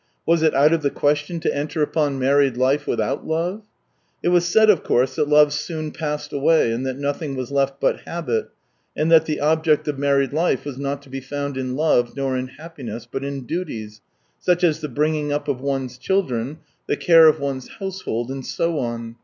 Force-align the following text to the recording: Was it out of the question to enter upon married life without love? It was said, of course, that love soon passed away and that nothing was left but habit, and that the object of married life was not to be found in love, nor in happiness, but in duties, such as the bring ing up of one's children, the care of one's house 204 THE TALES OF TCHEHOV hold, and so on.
Was 0.25 0.41
it 0.41 0.55
out 0.55 0.73
of 0.73 0.81
the 0.81 0.89
question 0.89 1.39
to 1.41 1.55
enter 1.55 1.83
upon 1.83 2.17
married 2.17 2.57
life 2.57 2.87
without 2.87 3.27
love? 3.27 3.61
It 4.23 4.29
was 4.29 4.45
said, 4.45 4.67
of 4.71 4.81
course, 4.83 5.15
that 5.15 5.29
love 5.29 5.53
soon 5.53 5.91
passed 5.91 6.33
away 6.33 6.71
and 6.73 6.83
that 6.87 6.97
nothing 6.97 7.35
was 7.35 7.51
left 7.51 7.79
but 7.79 7.99
habit, 7.99 8.49
and 8.97 9.11
that 9.11 9.25
the 9.25 9.39
object 9.39 9.87
of 9.87 9.99
married 9.99 10.33
life 10.33 10.65
was 10.65 10.79
not 10.79 11.03
to 11.03 11.09
be 11.09 11.21
found 11.21 11.55
in 11.55 11.75
love, 11.75 12.17
nor 12.17 12.35
in 12.35 12.47
happiness, 12.47 13.05
but 13.05 13.23
in 13.23 13.45
duties, 13.45 14.01
such 14.39 14.63
as 14.63 14.79
the 14.79 14.89
bring 14.89 15.13
ing 15.17 15.31
up 15.31 15.47
of 15.47 15.61
one's 15.61 15.99
children, 15.99 16.57
the 16.87 16.97
care 16.97 17.27
of 17.27 17.39
one's 17.39 17.67
house 17.67 17.99
204 17.99 17.99
THE 17.99 17.99
TALES 17.99 17.99
OF 17.99 18.03
TCHEHOV 18.03 18.05
hold, 18.05 18.31
and 18.31 18.45
so 18.47 18.79
on. 18.79 19.15